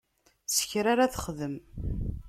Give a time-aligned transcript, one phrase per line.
[0.55, 1.55] Sekra ara texdem.